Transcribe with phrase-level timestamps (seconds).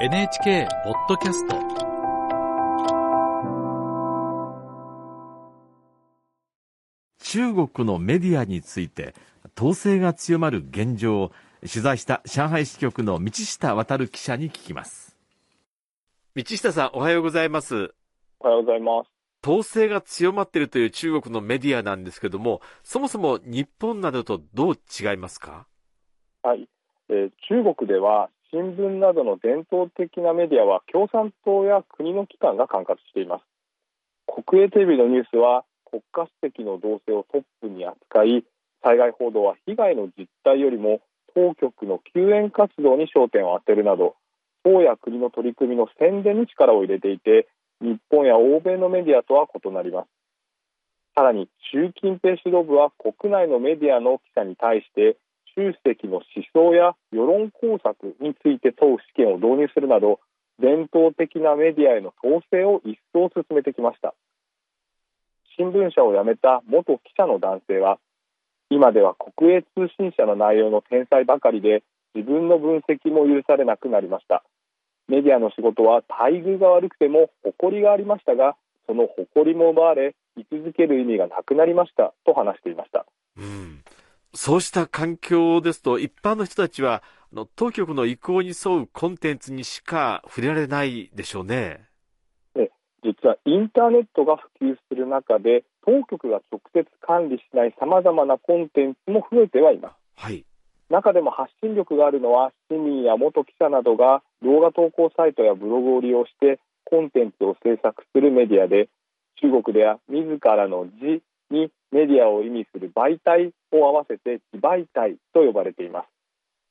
[0.00, 1.56] NHK ポッドキャスト。
[7.18, 9.12] 中国のメディアについて
[9.56, 11.32] 統制が強まる現状を
[11.62, 15.16] 取材した上海支局の道下渡記者に聞きます。
[16.36, 17.92] 道下さんおはようございます。
[18.38, 19.10] おはようございます。
[19.44, 25.66] 統制が強まっているという中国のメディアなんですけどもそもそも日本などとどう違いますか？
[26.44, 26.68] はい、
[27.08, 33.44] えー、中国では新聞などの伝統的なメディアは共産党や国の機関が管轄しています。
[34.26, 38.44] 国営テレビのニュースは国家主席の動静をトップに扱い
[38.82, 41.00] 災害報道は被害の実態よりも
[41.34, 44.16] 当局の救援活動に焦点を当てるなど
[44.64, 47.48] 党や国の取り組みの宣伝に力を入れていて
[47.80, 50.08] 日本や欧米のメディアとは異なります。
[51.14, 55.16] さらに習近平指導部は国内のメディアの記者に対して
[55.58, 60.20] 習主席の思想や世論工作について問う試験を導入するなど
[60.62, 64.14] 伝統的なメディアへの統制を一層進めてきました。
[65.58, 67.98] 新聞社を辞めた元記者の男性は
[68.70, 71.82] 今では国営通信社の内容の天才ばかりで
[72.14, 74.44] 自分の分析も許されなくなりました。
[75.08, 78.56] メディアの仕事は待遇が悪くても誇りがありましたが
[78.86, 83.06] その誇りも奪われ居続ける意味がなくなりましたと話していました、
[83.38, 83.82] うん、
[84.40, 87.02] そうした環境ですと一般の人たちは
[87.56, 91.88] 当局の意向に沿うコンテンツにしか触れられないでしょうね。
[92.54, 100.44] 実はインターネットが普及する中で当局が直接管理しないさまざまなコンテンツも増えてはいます、はい、
[100.88, 108.88] 中でも発信力があるのは市民や元記者などが動画投稿サイトやブログを利用してコンテンツを制作するメディアで
[109.42, 116.06] 中国では自らの字にメディアを意味する媒体を合わせて自媒体と呼ばれています。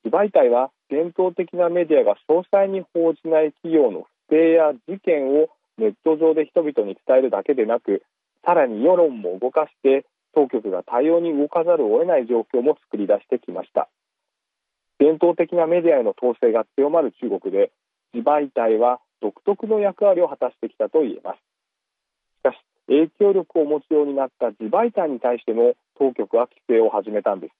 [0.05, 8.03] 自媒体は伝統的なメディアが詳細に報じない企業の不正や事件をネット上で人々に伝えるだけでなく
[8.45, 13.89] さらに世論も動かして当局が対応に動かざるを得ない状況も作り出してきました。
[14.99, 17.71] 伝統的なメディアへの統制が強まる中国で
[18.13, 21.37] 自媒体は独特の役割を果たしてきたと言えます。
[21.37, 22.57] しかし
[22.87, 27.53] 影響力を持つようになった自媒体に対しても当局は規制を始めたんです。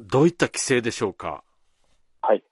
[0.00, 1.42] どういった規制でしょうか？
[2.22, 2.42] はい。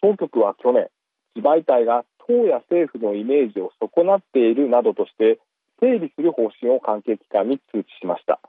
[0.00, 0.88] 当局は去年
[1.34, 5.38] 自媒体が党や政府のイメージを損なっているなどとして
[5.80, 8.40] 整理する方針を関係機関に通知しました。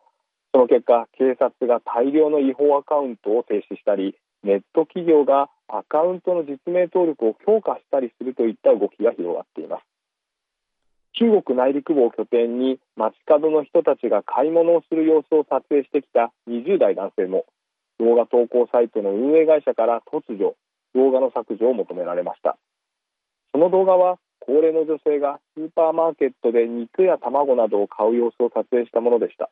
[0.53, 9.83] その結果警察が大量の違法アカウントを停止したりネット企業がアカウントの実名登録を強化したりするといった動きが広がっています
[11.17, 17.45] 中国内陸部を拠点に街角の人たちが買い物をする様子を撮影してきた20代男性も
[17.99, 20.55] 動画投稿サイトの運営会社から突如
[20.93, 22.57] 動画の削除を求められました。
[23.53, 29.49] その動画は高齢の女性がスーパーマーケットで肉や卵などを買う様子を撮影したものでした。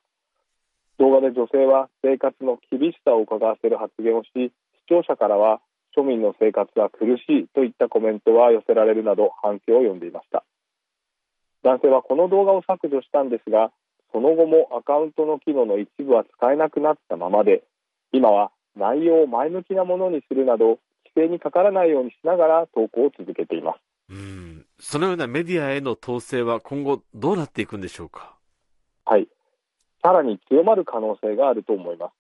[1.00, 4.52] 動画で女性は生活の厳しさを伺わせる発言をし視
[4.88, 5.62] 聴者からは
[5.98, 10.44] 庶民の生活は苦しいといったコメントが寄せられるなど反響を呼んでいました。
[11.64, 13.72] 男性はこの動画を削除したんですが
[14.12, 17.64] その後もアカウントの機能の一部は使えなくなったままで
[18.12, 20.80] 今は内容を前向きなものにするなど
[21.16, 23.80] 規制にかからないようにしながら投稿を続けています。
[24.10, 24.66] うん。
[24.80, 28.36] そのようなメディアへの統制は今後どうなっていくんでしょうか？
[29.06, 29.28] はい。
[30.04, 32.12] さらに強まる可能性があると思います。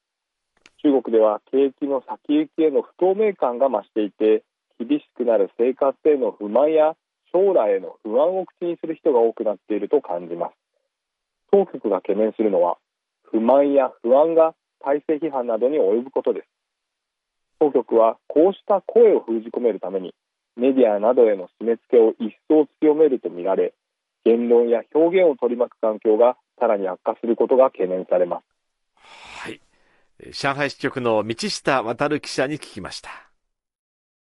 [0.84, 4.44] 中国では景気の先行きへの不透明感が増していて
[4.80, 6.96] 厳しくなる生活への不満や
[7.34, 10.54] 将来への不安を口にする人が多くなっていると感じます。
[11.52, 12.78] 当局が懸念するのは
[13.24, 16.48] 不満や不安が体制批判などに及ぶことです。
[17.60, 20.14] 当局はこうした声を封じ込めるために
[20.56, 23.74] メディアなどへの締め付けを一層強めるとみられ
[24.26, 28.44] 言論や表現を取り巻く環境がさらに悪化することが懸念されます。
[29.44, 29.62] はい。
[30.32, 33.33] 上海支局の道下渡記者に聞きました。